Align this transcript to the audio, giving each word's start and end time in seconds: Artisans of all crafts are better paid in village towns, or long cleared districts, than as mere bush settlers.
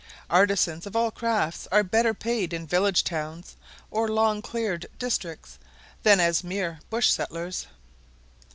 Artisans 0.31 0.87
of 0.87 0.95
all 0.95 1.11
crafts 1.11 1.67
are 1.71 1.83
better 1.83 2.11
paid 2.15 2.53
in 2.53 2.65
village 2.65 3.03
towns, 3.03 3.55
or 3.91 4.07
long 4.07 4.41
cleared 4.41 4.87
districts, 4.97 5.59
than 6.01 6.19
as 6.19 6.43
mere 6.43 6.79
bush 6.89 7.11
settlers. 7.11 7.67